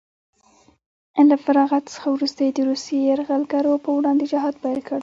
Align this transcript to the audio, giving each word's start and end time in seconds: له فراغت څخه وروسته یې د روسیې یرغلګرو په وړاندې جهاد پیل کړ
له 1.29 1.35
فراغت 1.43 1.83
څخه 1.93 2.07
وروسته 2.15 2.39
یې 2.45 2.51
د 2.55 2.59
روسیې 2.69 2.97
یرغلګرو 3.09 3.73
په 3.85 3.89
وړاندې 3.97 4.23
جهاد 4.33 4.55
پیل 4.63 4.79
کړ 4.87 4.99